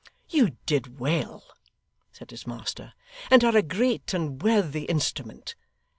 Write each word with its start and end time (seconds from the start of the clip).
'You 0.29 0.57
did 0.65 0.97
well,' 0.99 1.43
said 2.11 2.31
his 2.31 2.47
master, 2.47 2.93
'and 3.29 3.43
are 3.43 3.55
a 3.55 3.61
great 3.61 4.15
and 4.15 4.41
worthy 4.41 4.85
instrument. 4.85 5.53